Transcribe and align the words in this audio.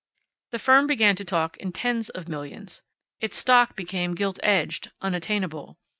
The 0.49 0.57
firm 0.57 0.87
began 0.87 1.15
to 1.17 1.23
talk 1.23 1.57
in 1.57 1.71
tens 1.71 2.09
of 2.09 2.27
millions. 2.27 2.81
Its 3.19 3.37
stock 3.37 3.75
became 3.75 4.15
gilt 4.15 4.39
edged, 4.41 4.89
unattainable. 4.99 5.77